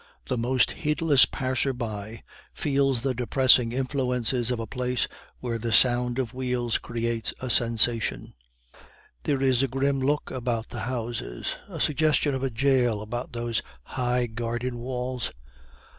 [0.25, 2.23] The most heedless passer by
[2.55, 5.07] feels the depressing influences of a place
[5.41, 8.33] where the sound of wheels creates a sensation;
[9.21, 13.61] there is a grim look about the houses, a suggestion of a jail about those
[13.83, 15.31] high garden walls.